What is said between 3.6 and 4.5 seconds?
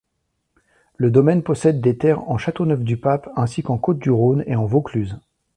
qu'en côtes-du-rhône